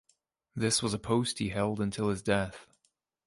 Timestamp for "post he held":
0.97-1.79